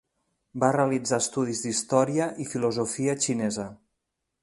[0.63, 3.73] Va realitzar estudis d'història i filosofia xinesa.